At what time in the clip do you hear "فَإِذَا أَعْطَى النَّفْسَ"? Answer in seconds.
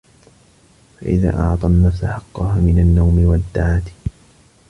0.99-2.05